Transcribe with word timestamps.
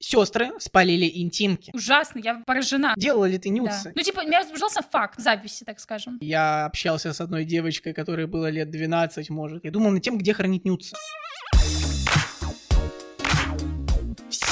Сестры 0.00 0.52
спалили 0.58 1.10
интимки. 1.22 1.70
Ужасно, 1.74 2.20
я 2.20 2.42
поражена. 2.46 2.94
Делала 2.96 3.24
ли 3.24 3.36
ты 3.38 3.48
Да. 3.48 3.54
нюцы? 3.54 3.92
Ну, 3.94 4.02
типа, 4.02 4.24
меня 4.24 4.40
возбуждался 4.42 4.80
факт 4.82 5.20
записи, 5.20 5.64
так 5.64 5.80
скажем. 5.80 6.18
Я 6.20 6.66
общался 6.66 7.12
с 7.12 7.20
одной 7.20 7.44
девочкой, 7.44 7.92
которой 7.94 8.26
было 8.26 8.48
лет 8.48 8.70
12, 8.70 9.28
может. 9.30 9.64
Я 9.64 9.70
думал 9.70 9.90
над 9.90 10.02
тем, 10.02 10.16
где 10.16 10.32
хранить 10.34 10.64
нюцы. 10.64 10.94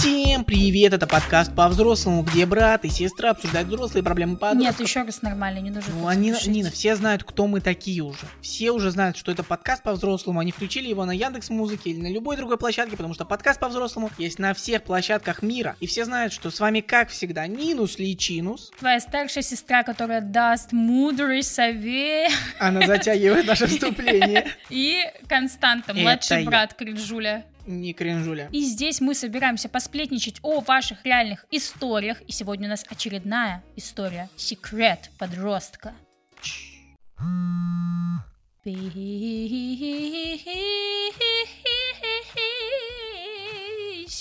Всем 0.07 0.45
привет, 0.45 0.93
это 0.93 1.09
подкаст 1.09 1.53
по-взрослому, 1.53 2.23
где 2.23 2.47
брат 2.47 2.85
и 2.85 2.89
сестра 2.89 3.31
обсуждают 3.31 3.69
взрослые 3.69 4.05
проблемы 4.05 4.37
подростков. 4.37 4.79
Нет, 4.79 4.89
еще 4.89 5.03
раз 5.03 5.21
нормально, 5.21 5.59
не 5.59 5.71
нужно. 5.71 5.93
Ну, 5.93 6.07
они. 6.07 6.33
Нина, 6.47 6.71
все 6.71 6.95
знают, 6.95 7.25
кто 7.25 7.49
мы 7.49 7.61
такие 7.61 8.05
уже. 8.05 8.21
Все 8.41 8.71
уже 8.71 8.93
знают, 8.93 9.17
что 9.17 9.33
это 9.33 9.43
подкаст 9.43 9.83
по-взрослому. 9.83 10.39
Они 10.39 10.53
включили 10.53 10.87
его 10.87 11.05
на 11.07 11.11
Яндекс 11.11 11.51
Музыке 11.51 11.91
или 11.91 12.01
на 12.01 12.07
любой 12.07 12.37
другой 12.37 12.57
площадке, 12.57 12.97
потому 12.97 13.15
что 13.15 13.25
подкаст 13.25 13.59
по-взрослому 13.59 14.13
есть 14.17 14.39
на 14.39 14.55
всех 14.55 14.85
площадках 14.85 15.43
мира. 15.43 15.75
И 15.81 15.89
все 15.89 16.05
знают, 16.05 16.33
что 16.33 16.53
с 16.53 16.61
вами, 16.61 16.83
как 16.83 17.09
всегда, 17.09 17.49
Нинус 17.49 17.99
Личинус. 17.99 18.71
Твоя 18.79 19.01
старшая 19.01 19.43
сестра, 19.43 19.83
которая 19.83 20.21
даст 20.21 20.71
мудрый 20.71 21.43
совет, 21.43 22.31
Она 22.61 22.87
затягивает 22.87 23.49
наше 23.49 23.67
вступление. 23.67 24.53
и 24.71 25.01
Константа, 25.27 25.95
младший 25.95 26.45
брат 26.45 26.75
Кринжуля. 26.75 27.45
Не 27.67 27.93
кринжуля. 27.93 28.49
И 28.53 28.63
здесь 28.65 29.01
мы 29.01 29.15
собираемся 29.15 29.69
посплетничать 29.69 30.39
о 30.43 30.61
ваших 30.61 31.05
реальных 31.05 31.47
историях. 31.51 32.23
И 32.23 32.33
сегодня 32.33 32.69
у 32.69 32.71
нас 32.71 32.85
очередная 32.89 33.65
история. 33.75 34.31
Секрет 34.37 35.11
подростка. 35.19 35.93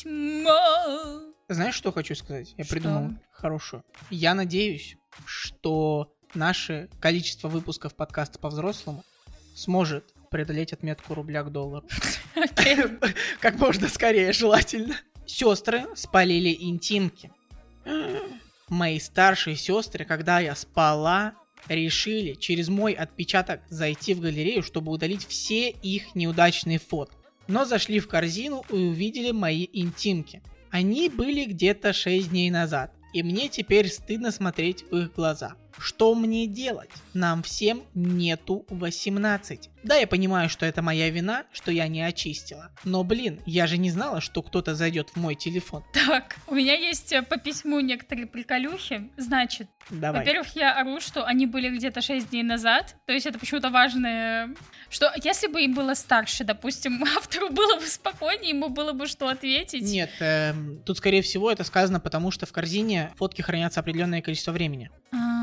Письмо. 0.06 1.22
Знаешь, 1.48 1.76
что 1.76 1.92
хочу 1.92 2.16
сказать? 2.16 2.54
Я 2.58 2.64
Что? 2.64 2.74
придумал 2.74 3.12
хорошую. 3.32 3.84
Я 4.10 4.34
надеюсь, 4.34 4.98
что 5.26 6.12
наше 6.34 6.90
количество 7.00 7.48
выпусков 7.48 7.96
подкаста 7.96 8.40
по-взрослому 8.40 9.04
сможет 9.56 10.14
преодолеть 10.36 10.74
отметку 10.74 11.14
рубля 11.14 11.44
к 11.44 11.50
доллару. 11.50 11.88
Как 13.40 13.56
можно 13.58 13.88
скорее, 13.88 14.34
желательно. 14.34 14.98
Сестры 15.26 15.86
спалили 15.96 16.54
интимки. 16.60 17.32
Мои 18.68 19.00
старшие 19.00 19.56
сестры, 19.56 20.04
когда 20.04 20.42
я 20.42 20.54
спала, 20.56 21.36
решили 21.70 22.34
через 22.34 22.68
мой 22.68 22.92
отпечаток 22.92 23.62
зайти 23.70 24.14
в 24.14 24.20
галерею, 24.20 24.62
чтобы 24.62 24.92
удалить 24.92 25.26
все 25.26 25.70
их 25.70 26.16
неудачные 26.16 26.80
фото. 26.80 27.14
Но 27.48 27.64
зашли 27.64 28.02
в 28.02 28.10
корзину 28.10 28.66
и 28.70 28.74
увидели 28.74 29.32
мои 29.32 29.70
интимки. 29.72 30.42
Они 30.70 31.08
были 31.08 31.46
где-то 31.46 31.94
6 31.94 32.30
дней 32.30 32.50
назад, 32.50 32.92
и 33.14 33.24
мне 33.24 33.48
теперь 33.48 33.88
стыдно 33.88 34.32
смотреть 34.32 34.84
в 34.92 34.98
их 34.98 35.14
глаза. 35.14 35.56
Что 35.78 36.16
мне 36.16 36.48
делать? 36.48 36.90
Нам 37.14 37.44
всем 37.44 37.84
нету 37.94 38.66
18. 38.70 39.70
Да, 39.84 39.96
я 39.96 40.08
понимаю, 40.08 40.50
что 40.50 40.66
это 40.66 40.82
моя 40.82 41.10
вина, 41.10 41.44
что 41.52 41.72
я 41.72 41.88
не 41.88 42.02
очистила. 42.02 42.72
Но, 42.84 43.04
блин, 43.04 43.40
я 43.46 43.68
же 43.68 43.78
не 43.78 43.92
знала, 43.92 44.20
что 44.20 44.42
кто-то 44.42 44.74
зайдет 44.74 45.10
в 45.10 45.18
мой 45.18 45.36
телефон. 45.36 45.84
Так, 45.94 46.38
у 46.48 46.56
меня 46.56 46.74
есть 46.74 47.12
э, 47.14 47.22
по 47.22 47.38
письму 47.38 47.80
некоторые 47.80 48.26
приколюхи. 48.26 49.10
Значит, 49.18 49.68
Давай. 49.90 50.22
Во-первых, 50.22 50.56
я 50.56 50.74
ору, 50.74 51.00
что 51.00 51.26
они 51.26 51.46
были 51.46 51.70
где-то 51.70 52.02
6 52.02 52.32
дней 52.32 52.42
назад. 52.42 52.96
То 53.06 53.14
есть 53.14 53.28
это 53.28 53.38
почему-то 53.38 53.70
важно, 53.70 54.56
что 54.90 55.12
если 55.24 55.48
бы 55.48 55.62
им 55.62 55.76
было 55.76 55.94
старше, 55.94 56.44
допустим, 56.44 57.04
автору 57.18 57.50
было 57.50 57.80
бы 57.80 57.86
спокойнее, 57.86 58.50
ему 58.50 58.70
было 58.70 58.94
бы 58.94 59.06
что 59.06 59.28
ответить. 59.28 59.84
Нет, 59.84 60.10
эм, 60.20 60.82
тут, 60.86 60.98
скорее 60.98 61.22
всего, 61.22 61.52
это 61.52 61.64
сказано, 61.64 62.00
потому 62.00 62.32
что 62.32 62.46
в 62.48 62.52
корзине 62.52 63.12
фотки 63.18 63.44
хранятся 63.44 63.82
определенное 63.82 64.22
количество 64.22 64.52
времени. 64.52 64.90
А. 65.12 65.35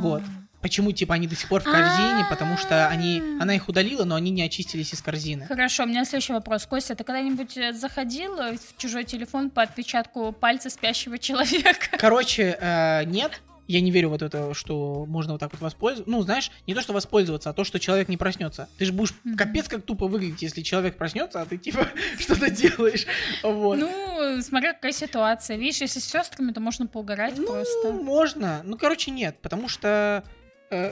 Вот. 0.00 0.22
Почему, 0.62 0.90
типа, 0.90 1.14
они 1.14 1.28
до 1.28 1.36
сих 1.36 1.48
пор 1.48 1.60
в 1.60 1.64
корзине? 1.64 2.24
А. 2.24 2.26
Потому 2.28 2.56
что 2.56 2.88
они, 2.88 3.22
она 3.40 3.54
их 3.54 3.68
удалила, 3.68 4.04
но 4.04 4.16
они 4.16 4.30
не 4.32 4.42
очистились 4.42 4.92
из 4.92 5.00
корзины. 5.00 5.46
Хорошо, 5.46 5.84
у 5.84 5.86
меня 5.86 6.04
следующий 6.04 6.32
вопрос. 6.32 6.66
Костя, 6.66 6.96
ты 6.96 7.04
когда-нибудь 7.04 7.56
э, 7.56 7.72
заходил 7.72 8.36
э, 8.40 8.56
в 8.56 8.76
чужой 8.76 9.04
телефон 9.04 9.50
по 9.50 9.62
отпечатку 9.62 10.32
пальца 10.32 10.68
спящего 10.68 11.18
человека? 11.20 11.96
Короче, 11.98 12.58
э, 12.60 13.04
нет. 13.04 13.40
Я 13.66 13.80
не 13.80 13.90
верю 13.90 14.10
вот 14.10 14.22
это, 14.22 14.54
что 14.54 15.04
можно 15.06 15.32
вот 15.34 15.40
так 15.40 15.52
вот 15.52 15.60
воспользоваться. 15.60 16.10
Ну, 16.10 16.22
знаешь, 16.22 16.50
не 16.66 16.74
то, 16.74 16.80
что 16.82 16.92
воспользоваться, 16.92 17.50
а 17.50 17.52
то, 17.52 17.64
что 17.64 17.78
человек 17.80 18.08
не 18.08 18.16
проснется. 18.16 18.68
Ты 18.78 18.84
же 18.84 18.92
будешь 18.92 19.14
Мгм. 19.24 19.36
капец 19.36 19.68
как 19.68 19.82
тупо 19.82 20.06
выглядеть, 20.06 20.42
если 20.42 20.62
человек 20.62 20.96
проснется, 20.96 21.40
а 21.40 21.46
ты 21.46 21.56
типа 21.58 21.88
что-то 22.18 22.50
делаешь. 22.50 23.06
Вот. 23.42 23.78
Ну, 23.78 24.42
смотря 24.42 24.72
какая 24.72 24.92
ситуация. 24.92 25.56
Видишь, 25.56 25.80
если 25.80 26.00
с 26.00 26.04
сестрами, 26.04 26.52
то 26.52 26.60
можно 26.60 26.86
поугарать 26.86 27.36
Ну, 27.36 27.46
просто. 27.46 27.92
можно. 27.92 28.60
Ну, 28.64 28.76
короче, 28.78 29.10
нет, 29.10 29.36
потому 29.42 29.68
что 29.68 30.22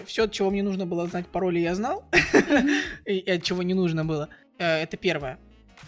все, 0.06 0.24
от 0.24 0.32
чего 0.32 0.50
мне 0.50 0.62
нужно 0.62 0.86
было 0.86 1.06
знать 1.08 1.26
пароли, 1.26 1.58
я 1.58 1.74
знал. 1.74 2.04
И 3.06 3.14
и 3.16 3.30
от 3.30 3.42
чего 3.42 3.62
не 3.62 3.74
нужно 3.74 4.04
было. 4.04 4.28
Э, 4.58 4.82
Это 4.82 4.96
первое. 4.96 5.38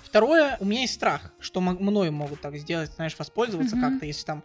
Второе, 0.04 0.56
у 0.60 0.64
меня 0.64 0.82
есть 0.82 0.94
страх, 0.94 1.32
что 1.40 1.60
мною 1.60 2.12
могут 2.12 2.40
так 2.40 2.56
сделать, 2.56 2.92
знаешь, 2.92 3.16
воспользоваться 3.18 3.76
Мгм. 3.76 3.90
как-то, 3.90 4.06
если 4.06 4.24
там 4.24 4.44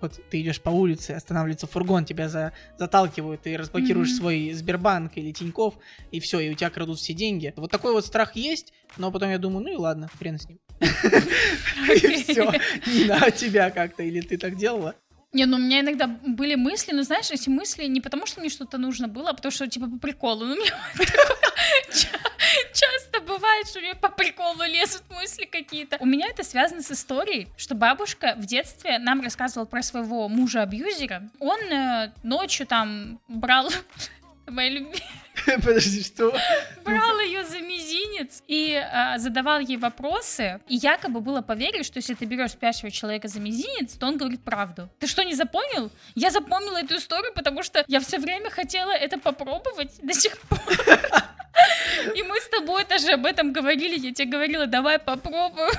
вот 0.00 0.20
ты 0.30 0.40
идешь 0.42 0.60
по 0.60 0.70
улице, 0.70 1.12
останавливается 1.12 1.66
фургон, 1.66 2.04
тебя 2.04 2.28
за, 2.28 2.52
заталкивают, 2.78 3.42
ты 3.42 3.56
разблокируешь 3.56 4.10
Мгм. 4.10 4.16
свой 4.16 4.52
Сбербанк 4.52 5.16
или 5.16 5.32
Тиньков, 5.32 5.74
и 6.10 6.20
все, 6.20 6.40
и 6.40 6.50
у 6.50 6.54
тебя 6.54 6.70
крадут 6.70 6.98
все 6.98 7.14
деньги. 7.14 7.52
Вот 7.56 7.70
такой 7.70 7.92
вот 7.92 8.04
страх 8.04 8.36
есть, 8.36 8.72
но 8.98 9.10
потом 9.10 9.30
я 9.30 9.38
думаю, 9.38 9.64
ну 9.64 9.72
и 9.72 9.76
ладно, 9.76 10.10
хрен 10.18 10.38
с 10.38 10.48
ним. 10.48 10.58
И 10.80 12.22
все. 12.22 12.52
Нина, 12.86 13.18
а 13.22 13.30
тебя 13.30 13.70
как-то? 13.70 14.02
Или 14.02 14.20
ты 14.20 14.36
так 14.36 14.56
делала? 14.56 14.94
Не, 15.32 15.46
ну 15.46 15.56
у 15.56 15.60
меня 15.60 15.80
иногда 15.80 16.06
были 16.06 16.54
мысли, 16.54 16.92
но 16.92 17.02
знаешь, 17.02 17.30
эти 17.30 17.48
мысли 17.48 17.86
не 17.86 18.00
потому, 18.00 18.26
что 18.26 18.40
мне 18.40 18.48
что-то 18.50 18.78
нужно 18.78 19.08
было, 19.08 19.30
а 19.30 19.34
потому 19.34 19.52
что, 19.52 19.66
типа, 19.66 19.88
по 19.88 19.98
приколу. 19.98 20.44
Ну, 20.44 20.52
у 20.54 20.56
меня 20.56 20.72
часто 22.72 23.20
бывает, 23.20 23.66
что 23.68 23.80
мне 23.80 23.94
по 23.94 24.08
приколу 24.08 24.64
лезут 24.64 25.02
мысли 25.10 25.44
какие-то. 25.44 25.96
У 26.00 26.06
меня 26.06 26.28
это 26.28 26.44
связано 26.44 26.82
с 26.82 26.90
историей, 26.90 27.48
что 27.56 27.74
бабушка 27.74 28.34
в 28.36 28.46
детстве 28.46 28.98
нам 28.98 29.20
рассказывала 29.22 29.66
про 29.66 29.82
своего 29.82 30.28
мужа-абьюзера. 30.28 31.22
Он 31.38 31.60
э, 31.60 32.12
ночью 32.22 32.66
там 32.66 33.20
брал... 33.28 33.68
Моя 34.46 34.70
любимая 34.70 35.00
Подожди, 35.56 36.02
что? 36.02 36.32
брал 36.84 37.20
ее 37.20 37.44
за 37.44 37.60
мизинец 37.60 38.42
и 38.46 38.74
а, 38.74 39.18
задавал 39.18 39.58
ей 39.58 39.76
вопросы. 39.76 40.60
И 40.68 40.76
якобы 40.76 41.20
было 41.20 41.42
поверить, 41.42 41.84
что 41.86 41.98
если 41.98 42.14
ты 42.14 42.24
берешь 42.24 42.52
спящего 42.52 42.90
человека 42.90 43.28
за 43.28 43.40
мизинец, 43.40 43.92
то 43.92 44.06
он 44.06 44.16
говорит 44.16 44.42
правду. 44.42 44.88
Ты 44.98 45.06
что, 45.06 45.22
не 45.24 45.34
запомнил? 45.34 45.90
Я 46.14 46.30
запомнила 46.30 46.78
эту 46.78 46.96
историю, 46.96 47.32
потому 47.34 47.62
что 47.62 47.84
я 47.88 48.00
все 48.00 48.18
время 48.18 48.50
хотела 48.50 48.92
это 48.92 49.18
попробовать 49.18 49.94
до 50.02 50.14
сих 50.14 50.38
пор. 50.42 50.60
Даже 52.96 53.12
об 53.12 53.26
этом 53.26 53.52
говорили. 53.52 53.98
Я 53.98 54.12
тебе 54.12 54.30
говорила, 54.30 54.66
давай 54.66 54.98
попробую. 54.98 55.70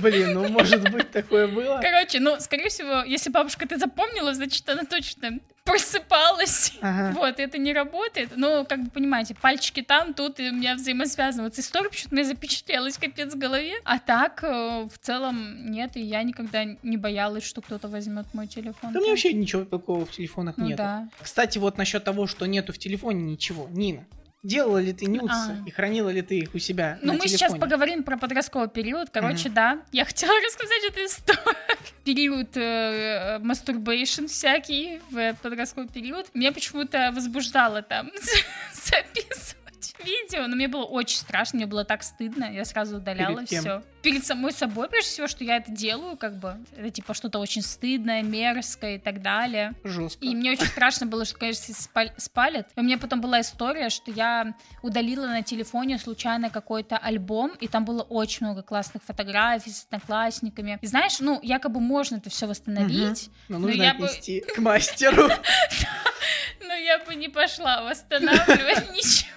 Блин, 0.00 0.34
ну 0.34 0.48
может 0.48 0.90
быть 0.90 1.10
такое 1.10 1.48
было. 1.48 1.80
Короче, 1.82 2.20
ну, 2.20 2.36
скорее 2.40 2.68
всего, 2.68 3.02
если 3.02 3.30
бабушка 3.30 3.64
это 3.64 3.78
запомнила, 3.78 4.34
значит, 4.34 4.68
она 4.68 4.84
точно 4.84 5.38
просыпалась. 5.64 6.74
Ага. 6.82 7.18
Вот, 7.18 7.40
это 7.40 7.56
не 7.58 7.72
работает. 7.72 8.30
Но, 8.36 8.64
как 8.64 8.84
бы 8.84 8.90
понимаете, 8.90 9.34
пальчики 9.34 9.82
там, 9.82 10.12
тут, 10.12 10.40
и 10.40 10.50
у 10.50 10.52
меня 10.52 10.74
взаимосвязано. 10.74 11.44
Вот 11.44 11.58
история 11.58 11.88
почему-то 11.88 12.14
мне 12.14 12.24
запечатлелась 12.24 12.98
капец 12.98 13.34
в 13.34 13.38
голове. 13.38 13.74
А 13.84 13.98
так, 13.98 14.44
э, 14.44 14.88
в 14.92 14.98
целом, 15.00 15.70
нет, 15.70 15.96
и 15.96 16.00
я 16.00 16.22
никогда 16.22 16.64
не 16.82 16.96
боялась, 16.98 17.44
что 17.44 17.62
кто-то 17.62 17.88
возьмет 17.88 18.26
мой 18.34 18.46
телефон. 18.46 18.92
Да 18.92 18.98
у 18.98 19.02
меня 19.02 19.12
вообще 19.12 19.32
ничего 19.32 19.64
такого 19.64 20.04
в 20.04 20.10
телефонах 20.10 20.58
Ну 20.58 20.66
нет. 20.66 20.76
да. 20.76 21.08
Кстати, 21.20 21.56
вот 21.58 21.78
насчет 21.78 22.04
того, 22.04 22.26
что 22.26 22.44
нету 22.46 22.72
в 22.74 22.78
телефоне 22.78 23.22
ничего. 23.22 23.68
Нина, 23.70 24.04
делала 24.48 24.78
ли 24.78 24.92
ты 24.92 25.06
нюцы 25.06 25.30
А. 25.30 25.62
и 25.66 25.70
хранила 25.70 26.08
ли 26.08 26.22
ты 26.22 26.38
их 26.38 26.54
у 26.54 26.58
себя 26.58 26.98
Ну, 27.02 27.12
мы 27.12 27.20
сейчас 27.28 27.52
телефоне? 27.52 27.60
поговорим 27.60 28.02
про 28.02 28.16
подростковый 28.16 28.68
период. 28.68 29.10
Короче, 29.10 29.50
да, 29.50 29.82
я 29.92 30.04
хотела 30.10 30.32
рассказать 30.44 30.84
эту 30.88 31.00
историю. 31.04 31.56
Период 32.04 32.56
э, 32.56 33.38
мастурбейшн 33.40 34.26
всякий 34.26 35.00
в 35.10 35.34
подростковый 35.42 35.88
период. 35.90 36.26
Меня 36.34 36.52
почему-то 36.52 37.12
возбуждало 37.14 37.82
там 37.82 38.10
записывать 38.72 39.67
видео, 40.04 40.46
но 40.46 40.56
мне 40.56 40.68
было 40.68 40.84
очень 40.84 41.18
страшно, 41.18 41.56
мне 41.58 41.66
было 41.66 41.84
так 41.84 42.02
стыдно, 42.02 42.52
я 42.52 42.64
сразу 42.64 42.96
удаляла 42.96 43.44
Перед 43.44 43.48
все. 43.48 43.82
Перед 44.02 44.24
самой 44.24 44.52
собой, 44.52 44.88
прежде 44.88 45.10
всего, 45.10 45.26
что 45.26 45.44
я 45.44 45.56
это 45.56 45.72
делаю, 45.72 46.16
как 46.16 46.36
бы, 46.36 46.56
это 46.76 46.90
типа 46.90 47.14
что-то 47.14 47.38
очень 47.38 47.62
стыдное, 47.62 48.22
мерзкое 48.22 48.96
и 48.96 48.98
так 48.98 49.22
далее. 49.22 49.74
Жестко. 49.84 50.24
И 50.24 50.34
мне 50.34 50.52
очень 50.52 50.66
страшно 50.66 51.06
было, 51.06 51.24
что, 51.24 51.38
конечно, 51.38 51.74
спалят. 52.16 52.68
И 52.76 52.80
у 52.80 52.82
меня 52.82 52.98
потом 52.98 53.20
была 53.20 53.40
история, 53.40 53.88
что 53.88 54.10
я 54.10 54.54
удалила 54.82 55.26
на 55.26 55.42
телефоне 55.42 55.98
случайно 55.98 56.50
какой-то 56.50 56.96
альбом, 56.96 57.52
и 57.60 57.68
там 57.68 57.84
было 57.84 58.02
очень 58.02 58.46
много 58.46 58.62
классных 58.62 59.02
фотографий 59.02 59.70
с 59.70 59.84
одноклассниками. 59.84 60.78
И 60.80 60.86
знаешь, 60.86 61.18
ну, 61.20 61.40
якобы 61.42 61.80
можно 61.80 62.16
это 62.16 62.30
все 62.30 62.46
восстановить, 62.46 63.30
Но 63.48 63.58
ну, 63.58 63.66
нужно 63.66 63.82
я 63.82 63.94
бы- 63.94 64.06
отнести 64.06 64.40
к 64.40 64.58
мастеру. 64.58 65.28
но 66.68 66.74
я 66.74 66.98
бы 66.98 67.14
не 67.14 67.28
пошла 67.28 67.82
восстанавливать 67.82 68.90
ничего. 68.94 69.28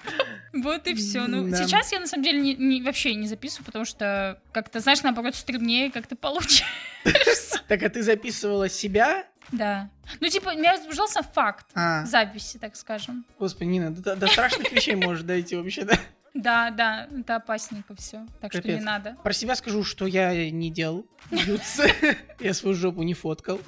Вот 0.53 0.86
и 0.88 0.94
все. 0.95 1.27
Ну, 1.27 1.48
Да. 1.50 1.63
сейчас 1.63 1.92
я 1.92 2.00
на 2.00 2.07
самом 2.07 2.24
деле 2.24 2.39
не- 2.42 2.56
не- 2.56 2.81
вообще 2.81 3.15
не 3.15 3.27
записываю, 3.27 3.65
потому 3.65 3.86
что 3.86 4.39
как-то, 4.51 4.80
знаешь, 4.80 5.01
наоборот, 5.03 5.36
стремнее 5.36 5.92
как-то 5.92 6.15
получается. 6.15 6.65
Так, 7.68 7.83
а 7.83 7.89
ты 7.89 8.03
записывала 8.03 8.68
себя? 8.68 9.25
Да. 9.53 9.89
Ну, 10.19 10.27
типа, 10.27 10.53
меня 10.56 10.75
возбуждался 10.75 11.24
факт 11.24 11.65
А, 11.74 12.06
записи, 12.06 12.57
так 12.57 12.75
скажем. 12.75 13.25
господи, 13.39 13.69
Нина, 13.69 13.92
до, 13.92 14.15
до 14.18 14.27
страшных 14.27 14.71
вещей 14.74 14.95
может 14.95 15.25
дойти 15.25 15.56
вообще, 15.56 15.86
да? 15.86 15.94
Да, 16.33 16.69
да, 16.69 17.07
это 17.18 17.38
опасненько 17.38 17.95
все. 17.95 18.25
Так 18.42 18.51
что 18.53 18.62
не 18.68 18.80
надо. 18.81 19.18
Про 19.24 19.33
себя 19.33 19.56
скажу, 19.56 19.83
что 19.83 20.06
я 20.06 20.50
не 20.51 20.69
делал. 20.69 21.06
Я 22.39 22.53
свою 22.53 22.75
жопу 22.75 23.03
не 23.03 23.13
фоткал. 23.13 23.59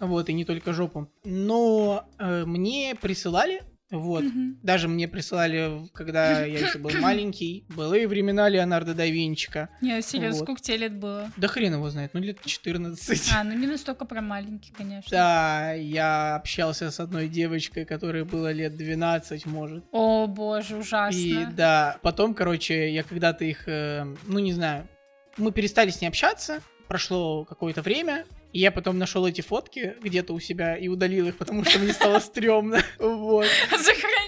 Вот, 0.00 0.28
и 0.28 0.32
не 0.32 0.44
только 0.44 0.72
жопу. 0.72 1.08
Но 1.24 2.08
э, 2.18 2.44
мне 2.44 2.94
присылали, 3.00 3.62
вот, 3.92 4.24
Мгм. 4.24 4.58
даже 4.62 4.88
мне 4.88 5.06
присылали, 5.06 5.86
когда 5.92 6.44
я 6.46 6.58
еще 6.66 6.78
был 6.78 6.90
маленький, 6.98 7.64
былые 7.68 8.08
времена 8.08 8.48
Леонардо 8.48 8.94
да 8.94 9.06
Винчика. 9.06 9.68
Не, 9.80 10.00
серьезно, 10.02 10.38
Вот. 10.38 10.44
сколько 10.46 10.62
тебе 10.62 10.78
лет 10.78 10.94
было? 10.94 11.30
Да 11.36 11.46
хрен 11.46 11.74
его 11.74 11.88
знает, 11.90 12.14
ну 12.14 12.20
лет 12.20 12.38
14. 12.44 13.30
А, 13.36 13.44
ну 13.44 13.52
не 13.52 13.66
настолько 13.66 14.04
про 14.04 14.20
маленький, 14.20 14.72
конечно. 14.72 15.08
Да, 15.10 15.72
я 15.74 16.36
общался 16.36 16.90
с 16.90 16.98
одной 16.98 17.28
девочкой, 17.28 17.84
которой 17.84 18.24
было 18.24 18.50
лет 18.50 18.76
12, 18.76 19.46
может. 19.46 19.84
О, 19.92 20.26
боже, 20.26 20.76
ужасно. 20.76 21.16
И 21.18 21.44
да, 21.54 21.98
потом, 22.02 22.34
короче, 22.34 22.92
я 22.92 23.02
когда-то 23.02 23.44
их, 23.44 23.68
э, 23.68 24.04
ну 24.26 24.38
не 24.38 24.52
знаю, 24.52 24.88
мы 25.36 25.52
перестали 25.52 25.90
с 25.90 26.00
ней 26.00 26.08
общаться, 26.08 26.60
прошло 26.88 27.44
какое-то 27.44 27.82
время, 27.82 28.24
и 28.52 28.58
я 28.58 28.70
потом 28.70 28.98
нашел 28.98 29.26
эти 29.26 29.40
фотки 29.40 29.94
где-то 30.02 30.32
у 30.34 30.40
себя 30.40 30.76
и 30.76 30.88
удалил 30.88 31.28
их, 31.28 31.36
потому 31.36 31.64
что 31.64 31.78
мне 31.78 31.92
стало 31.92 32.18
стрёмно. 32.20 32.82
Вот. 32.98 33.46
Детской. 33.70 34.21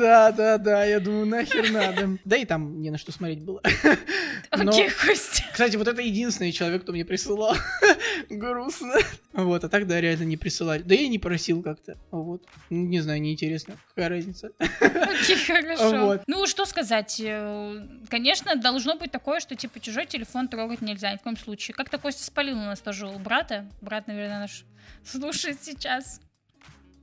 Да, 0.00 0.32
да, 0.32 0.56
да, 0.56 0.84
я 0.84 0.98
думаю, 0.98 1.26
нахер 1.26 1.70
надо. 1.70 2.18
Да 2.24 2.36
и 2.36 2.46
там 2.46 2.80
не 2.80 2.90
на 2.90 2.96
что 2.96 3.12
смотреть 3.12 3.42
было. 3.42 3.60
Окей, 4.50 4.88
Костя. 4.90 5.44
Кстати, 5.52 5.76
вот 5.76 5.86
это 5.88 6.00
единственный 6.00 6.52
человек, 6.52 6.82
кто 6.82 6.92
мне 6.92 7.04
присылал. 7.04 7.54
Грустно. 8.30 8.94
Вот, 9.34 9.62
а 9.62 9.68
так, 9.68 9.86
да, 9.86 10.00
реально 10.00 10.24
не 10.24 10.38
присылали. 10.38 10.82
Да 10.82 10.94
я 10.94 11.06
не 11.08 11.18
просил 11.18 11.62
как-то. 11.62 11.98
Вот. 12.10 12.42
Не 12.70 13.00
знаю, 13.00 13.20
неинтересно. 13.20 13.76
Какая 13.94 14.08
разница? 14.08 14.52
Окей, 14.58 15.36
хорошо. 15.46 16.06
Вот. 16.06 16.22
Ну, 16.26 16.46
что 16.46 16.64
сказать? 16.64 17.20
э, 17.22 17.86
Конечно, 18.08 18.56
должно 18.56 18.96
быть 18.96 19.12
такое, 19.12 19.40
что, 19.40 19.54
типа, 19.54 19.80
чужой 19.80 20.06
телефон 20.06 20.48
трогать 20.48 20.80
нельзя 20.80 21.12
ни 21.12 21.18
в 21.18 21.20
коем 21.22 21.36
случае. 21.36 21.74
Как-то 21.74 21.98
Костя 21.98 22.24
спалил 22.24 22.56
у 22.56 22.62
нас 22.62 22.80
тоже 22.80 23.06
у 23.06 23.18
брата. 23.18 23.66
Брат, 23.82 24.06
наверное, 24.06 24.40
наш 24.40 24.64
слушает 25.04 25.58
сейчас. 25.62 26.20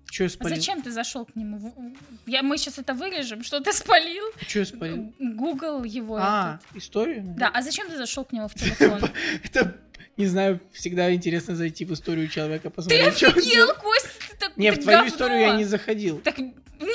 Че 0.10 0.24
я 0.24 0.30
спалил? 0.30 0.56
зачем 0.56 0.82
ты 0.82 0.92
зашел 0.92 1.26
к 1.26 1.36
нему? 1.36 1.74
Я, 2.26 2.42
мы 2.42 2.58
сейчас 2.58 2.80
это 2.80 2.94
вырежем. 2.94 3.44
Что 3.44 3.60
ты 3.60 3.74
спалил? 3.74 4.24
Че 4.48 4.60
я 4.60 4.66
спалил? 4.66 5.14
Google 5.20 5.84
его. 5.84 6.18
А, 6.20 6.60
этот. 6.70 6.78
историю? 6.78 7.24
Да, 7.38 7.50
а 7.54 7.62
зачем 7.62 7.88
ты 7.90 7.98
зашел 7.98 8.24
к 8.24 8.32
нему 8.32 8.48
в 8.48 8.54
телефон? 8.54 9.02
Это, 9.44 9.78
не 10.16 10.26
знаю, 10.26 10.60
всегда 10.72 11.14
интересно 11.14 11.56
зайти 11.56 11.86
в 11.86 11.94
историю 11.94 12.28
человека, 12.30 12.70
посмотреть, 12.70 13.18
что 13.18 13.28
он 13.28 13.36
Ел, 13.36 13.44
делал. 13.44 13.76
Костя, 13.76 14.10
ты 14.30 14.38
так 14.38 14.58
Не, 14.58 14.72
в 14.72 14.76
ты 14.76 14.82
твою 14.82 15.08
историю 15.08 15.42
я 15.42 15.56
не 15.56 15.66
заходил. 15.66 16.20
Так 16.20 16.38
мне 16.38 16.54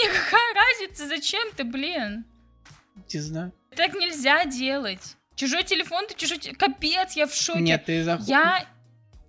какая 0.08 0.54
разница, 0.54 1.06
зачем 1.06 1.48
ты, 1.56 1.64
блин? 1.64 2.24
Не 3.12 3.20
знаю. 3.20 3.52
Так 3.76 3.94
нельзя 3.94 4.44
делать. 4.44 5.16
Чужой 5.34 5.64
телефон, 5.64 6.06
ты 6.06 6.14
чужой... 6.14 6.38
Капец, 6.38 7.12
я 7.14 7.26
в 7.26 7.34
шоке. 7.34 7.60
Нет, 7.60 7.84
ты 7.84 8.04
заходил. 8.04 8.28
Я 8.28 8.66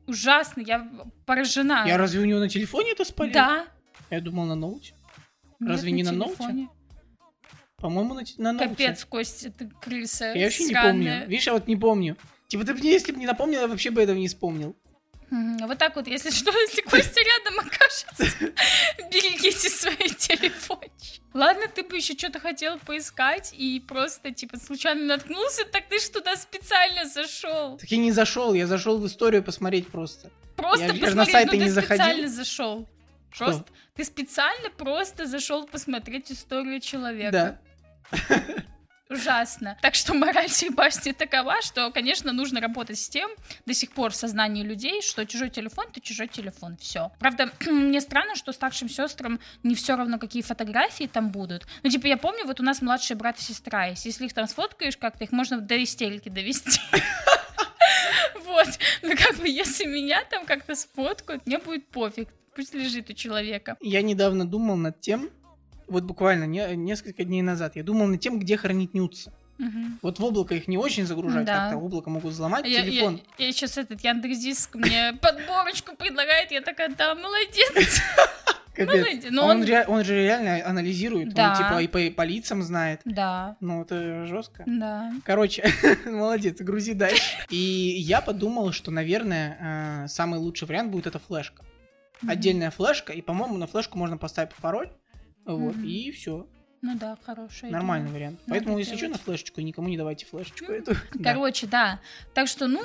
ужасно, 0.07 0.62
я 0.62 0.88
поражена. 1.25 1.85
Я 1.88 1.97
разве 1.97 2.19
у 2.19 2.25
него 2.25 2.39
на 2.39 2.50
телефоне 2.50 2.91
это 2.91 3.06
спалил? 3.06 3.33
Да. 3.33 3.68
Я 4.13 4.21
думал 4.21 4.45
на 4.45 4.54
ноуте. 4.54 4.94
Нет, 5.60 5.69
Разве 5.71 5.92
не 5.92 6.04
на 6.04 6.12
ноуте? 6.12 6.36
телефоне. 6.36 6.69
По-моему, 7.77 8.13
на, 8.13 8.21
на 8.38 8.51
ноуте. 8.54 8.69
Капец, 8.69 9.06
Костя, 9.06 9.50
ты 9.51 9.69
крыса 9.81 10.33
Я 10.33 10.45
вообще 10.45 10.65
не 10.65 10.69
сраная. 10.69 10.92
помню. 10.92 11.30
Видишь, 11.30 11.48
я 11.48 11.54
вот 11.54 11.68
не 11.68 11.75
помню. 11.75 12.15
Типа 12.48 12.63
ты 12.63 12.75
мне, 12.75 12.92
если 12.92 13.12
бы 13.12 13.19
не 13.19 13.25
напомнил, 13.25 13.62
я 13.62 13.68
вообще 13.68 13.89
бы 13.89 14.04
этого 14.04 14.15
не 14.15 14.27
вспомнил. 14.27 14.75
Вот 15.31 15.80
так 15.80 15.95
вот, 15.95 16.06
если 16.06 16.30
что, 16.30 16.51
если 16.60 16.81
Костя 16.83 17.21
рядом 17.21 17.60
окажется, 17.65 18.45
берегите 19.12 19.68
свои 19.69 20.10
телефончики. 20.10 21.21
Ладно, 21.33 21.63
ты 21.74 21.81
бы 21.81 21.95
еще 21.95 22.13
что-то 22.13 22.39
хотел 22.39 22.77
поискать 22.77 23.51
и 23.57 23.80
просто, 23.80 24.31
типа, 24.31 24.57
случайно 24.59 25.06
наткнулся, 25.06 25.66
так 25.66 25.89
ты 25.89 25.98
ж 25.98 26.04
туда 26.09 26.36
специально 26.36 27.06
зашел. 27.09 27.77
Так 27.77 27.89
я 27.89 27.98
не 27.98 28.12
зашел, 28.12 28.54
я 28.54 28.68
зашел 28.68 29.00
в 29.00 29.07
историю 29.07 29.44
посмотреть 29.44 29.88
просто. 29.88 30.30
Просто 30.56 30.86
Я 30.86 30.94
же 30.94 31.00
посмотреть, 31.00 31.16
на 31.16 31.25
сайты 31.25 31.56
ну 31.57 31.63
не 31.63 31.68
ты 31.69 31.71
заходил. 31.71 32.06
специально 32.06 32.27
зашел. 32.30 32.88
Что? 33.33 33.45
Просто 33.45 33.65
ты 33.95 34.03
специально 34.03 34.69
просто 34.69 35.25
зашел 35.25 35.65
посмотреть 35.65 36.31
историю 36.31 36.80
человека. 36.80 37.59
Да. 38.12 38.53
Ужасно. 39.09 39.77
Так 39.81 39.95
что 39.95 40.13
мораль 40.13 40.47
всей 40.47 40.69
башни 40.69 41.12
такова, 41.12 41.62
что, 41.62 41.91
конечно, 41.91 42.31
нужно 42.31 42.62
работать 42.62 42.97
с 42.97 43.09
тем, 43.09 43.30
до 43.65 43.74
сих 43.74 43.91
пор 43.91 44.12
в 44.12 44.15
сознании 44.15 44.63
людей, 44.63 45.01
что 45.01 45.25
чужой 45.25 45.50
телефон— 45.50 45.85
это 45.91 46.01
чужой 46.01 46.27
телефон. 46.27 46.77
Все. 46.77 47.12
Правда, 47.19 47.51
мне 47.68 48.01
странно, 48.01 48.35
что 48.35 48.51
старшим 48.53 48.89
сестрам 48.89 49.39
не 49.62 49.75
все 49.75 49.95
равно, 49.95 50.18
какие 50.18 50.41
фотографии 50.41 51.06
там 51.06 51.31
будут. 51.31 51.68
Ну, 51.83 51.89
типа, 51.89 52.07
я 52.07 52.18
помню, 52.18 52.45
вот 52.45 52.59
у 52.59 52.63
нас 52.63 52.81
младший 52.81 53.15
брат 53.15 53.38
и 53.39 53.44
сестра 53.44 53.85
есть. 53.88 54.06
Если 54.06 54.25
их 54.25 54.33
там 54.33 54.47
сфоткаешь 54.47 54.97
как-то, 54.97 55.24
их 55.24 55.31
можно 55.31 55.59
до 55.59 55.81
истерики 55.83 56.30
довести. 56.30 56.80
Вот. 58.45 58.68
Ну, 59.01 59.15
как 59.18 59.38
бы, 59.38 59.50
если 59.50 59.85
меня 59.85 60.24
там 60.25 60.45
как-то 60.45 60.75
сфоткают, 60.75 61.45
мне 61.47 61.57
будет 61.57 61.88
пофиг. 61.88 62.30
Пусть 62.56 62.74
лежит 62.74 63.10
у 63.10 63.14
человека. 63.14 63.78
Я 63.82 64.02
недавно 64.02 64.46
думал 64.46 64.76
над 64.76 65.00
тем, 65.02 65.30
вот 65.88 66.04
буквально 66.04 66.46
не- 66.46 66.76
несколько 66.76 67.24
дней 67.24 67.42
назад, 67.42 67.76
я 67.76 67.84
думал 67.84 68.08
над 68.08 68.20
тем, 68.20 68.40
где 68.40 68.58
хранить 68.58 68.94
нюцы. 68.94 69.32
Мгм. 69.60 70.00
Вот 70.02 70.18
в 70.20 70.24
облако 70.24 70.56
их 70.56 70.68
не 70.68 70.78
очень 70.78 71.06
загружать, 71.06 71.46
Да. 71.46 71.66
как-то 71.70 71.78
облако 71.78 72.10
могут 72.10 72.32
взломать, 72.34 72.66
Я, 72.68 72.82
телефон. 72.84 73.22
я, 73.38 73.52
сейчас 73.52 73.78
этот 73.78 74.02
Яндекс.Диск 74.04 74.76
мне 74.76 75.14
подборочку 75.22 75.96
предлагает, 75.96 76.52
я 76.52 76.62
такая, 76.62 76.90
да, 76.98 77.14
молодец. 77.16 77.72
Капец. 78.76 78.88
молодец. 78.88 79.26
Но 79.30 79.46
он, 79.46 79.58
он- 79.58 79.64
ре- 79.64 79.86
он 79.88 80.04
же 80.04 80.16
реально 80.16 80.68
анализирует, 80.68 81.34
Да. 81.36 81.52
он 81.52 81.58
типа 81.58 81.82
и 82.04 82.10
по, 82.10 82.16
по 82.16 82.22
лицам 82.24 82.64
знает. 82.64 83.02
Да, 83.06 83.56
Ну, 83.62 83.84
это 83.84 84.26
жестко. 84.26 84.64
да. 84.66 85.14
Короче, 85.24 85.64
молодец, 86.08 86.60
грузи 86.60 86.94
дальше. 86.94 87.22
И 87.50 87.56
я 87.58 88.22
подумал, 88.22 88.72
что, 88.72 88.90
наверное, 88.90 90.06
э, 90.06 90.08
самый 90.08 90.40
лучший 90.40 90.68
вариант 90.68 90.92
будет 90.92 91.06
это 91.06 91.20
флешка. 91.20 91.64
Мгм. 92.24 92.31
Отдельная 92.31 92.72
флешка, 92.72 93.14
и, 93.14 93.22
по-моему, 93.22 93.58
на 93.58 93.68
флешку 93.68 93.98
можно 93.98 94.18
поставить 94.18 94.54
пароль. 94.56 94.90
Вот, 95.46 95.75
Мгм. 95.75 95.86
и 95.86 96.12
все. 96.12 96.48
Ну 96.81 96.98
да, 96.98 97.18
хорошая 97.25 97.72
Нормальный 97.72 98.08
идея. 98.08 98.16
вариант. 98.16 98.40
Надо 98.46 98.52
Поэтому, 98.60 98.78
если 98.78 98.98
что, 98.98 99.08
на 99.10 99.18
флешечку, 99.18 99.62
и 99.62 99.64
никому 99.64 99.88
не 99.90 99.98
давайте 99.98 100.25
флешечку 100.25 100.66
Мгм. 100.66 100.74
эту. 100.74 100.92
Да. 101.14 101.34
Короче, 101.34 101.68
да. 101.68 102.00
Так 102.34 102.48
что, 102.48 102.68
ну, 102.68 102.81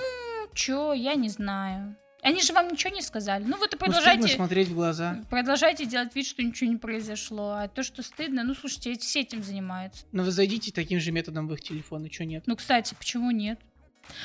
чё, 0.55 0.93
я 0.93 1.14
не 1.14 1.29
знаю. 1.29 1.96
Они 2.20 2.43
же 2.43 2.52
вам 2.52 2.67
ничего 2.69 2.93
не 2.93 3.00
сказали. 3.02 3.44
Ну 3.44 3.56
вот 3.58 3.72
и 3.72 3.77
Ну, 3.77 3.79
стыдно 3.79 3.94
продолжайте... 4.01 4.34
смотреть 4.34 4.69
в 4.69 4.74
глаза. 4.74 5.22
Продолжайте 5.31 5.86
делать 5.86 6.15
вид, 6.17 6.27
что 6.27 6.43
ничего 6.43 6.69
не 6.69 6.77
произошло. 6.77 7.53
А 7.53 7.69
то, 7.69 7.84
что 7.84 8.03
стыдно, 8.03 8.43
ну 8.43 8.55
слушайте, 8.55 8.98
все 8.98 9.20
этим 9.20 9.44
занимаются. 9.44 10.05
Но 10.10 10.24
вы 10.24 10.32
зайдите 10.32 10.72
таким 10.72 10.98
же 10.98 11.12
методом 11.12 11.46
в 11.46 11.55
их 11.55 11.60
телефоны, 11.62 12.10
что 12.10 12.24
нет? 12.24 12.43
Ну, 12.46 12.56
кстати, 12.56 12.96
почему 12.98 13.31
нет? 13.31 13.60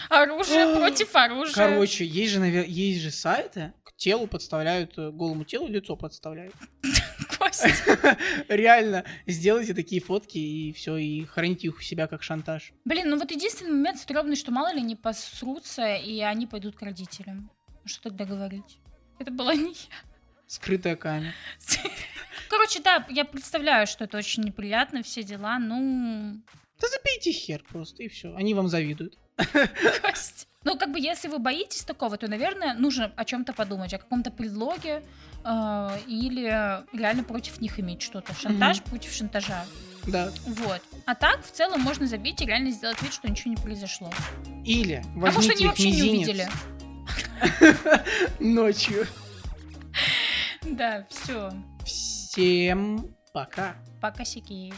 Оружие 0.09 0.75
против 0.75 1.15
оружия. 1.15 1.53
Короче, 1.53 2.05
есть 2.05 2.33
же, 2.33 2.39
навер- 2.39 2.65
есть 2.67 3.01
же 3.01 3.11
сайты, 3.11 3.73
к 3.83 3.95
телу 3.95 4.27
подставляют, 4.27 4.97
э, 4.97 5.11
голому 5.11 5.43
телу 5.43 5.67
лицо 5.67 5.95
подставляют. 5.95 6.55
Реально, 8.47 9.05
сделайте 9.27 9.73
такие 9.73 10.01
фотки 10.01 10.37
и 10.37 10.73
все, 10.73 10.97
и 10.97 11.25
храните 11.25 11.67
их 11.67 11.77
у 11.77 11.81
себя 11.81 12.07
как 12.07 12.23
шантаж. 12.23 12.73
Блин, 12.85 13.09
ну 13.09 13.17
вот 13.17 13.31
единственный 13.31 13.71
момент 13.71 13.99
стрёмный, 13.99 14.35
что 14.35 14.51
мало 14.51 14.73
ли 14.73 14.81
не 14.81 14.95
посрутся, 14.95 15.95
и 15.95 16.19
они 16.21 16.47
пойдут 16.47 16.75
к 16.75 16.81
родителям. 16.81 17.51
Что 17.85 18.09
тогда 18.09 18.25
говорить? 18.25 18.79
Это 19.19 19.31
была 19.31 19.55
не 19.55 19.73
Скрытая 20.47 20.95
камера. 20.95 21.33
я. 21.69 21.91
Короче, 22.49 22.79
да, 22.81 23.05
я 23.09 23.25
представляю, 23.25 23.87
что 23.87 24.03
это 24.03 24.17
очень 24.17 24.43
неприятно, 24.43 25.03
все 25.03 25.23
дела, 25.23 25.57
ну... 25.59 26.41
Да 26.79 26.87
забейте 26.87 27.31
хер 27.31 27.63
просто, 27.63 28.03
и 28.03 28.07
все. 28.07 28.35
Они 28.35 28.53
вам 28.53 28.67
завидуют. 28.67 29.17
Кость. 30.01 30.47
Ну, 30.63 30.77
как 30.77 30.91
бы, 30.91 30.99
если 30.99 31.27
вы 31.27 31.39
боитесь 31.39 31.83
такого, 31.83 32.17
то, 32.17 32.27
наверное, 32.29 32.73
нужно 32.73 33.11
о 33.17 33.25
чем-то 33.25 33.53
подумать, 33.53 33.93
о 33.93 33.97
каком-то 33.97 34.31
предлоге 34.31 35.03
э, 35.43 35.99
или 36.07 36.85
реально 36.97 37.23
против 37.23 37.59
них 37.59 37.79
иметь 37.79 38.01
что-то. 38.01 38.33
Шантаж 38.33 38.81
против 38.81 39.11
шантажа. 39.11 39.65
Да. 40.07 40.31
Вот. 40.45 40.81
А 41.05 41.15
так, 41.15 41.45
в 41.45 41.51
целом, 41.51 41.81
можно 41.81 42.07
забить 42.07 42.41
и 42.41 42.45
реально 42.45 42.71
сделать 42.71 43.01
вид, 43.01 43.13
что 43.13 43.29
ничего 43.29 43.51
не 43.51 43.57
произошло. 43.57 44.09
Или 44.65 45.03
а 45.03 45.07
может, 45.17 45.35
возьмите 45.35 45.59
они 45.59 45.67
вообще 45.67 45.91
не 45.91 46.01
мизинец 46.01 46.27
увидели? 46.27 46.49
ночью. 48.39 49.07
Да, 50.63 51.05
все. 51.09 51.51
Всем 51.85 53.13
пока. 53.33 53.75
Пока, 54.01 54.23
сики. 54.23 54.73